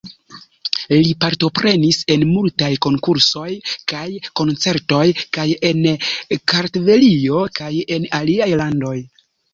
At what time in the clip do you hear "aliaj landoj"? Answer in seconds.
8.23-8.97